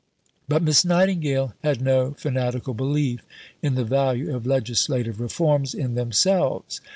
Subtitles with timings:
[0.47, 3.21] But Miss Nightingale had no fanatical belief
[3.61, 6.81] in the value of legislative reforms in themselves.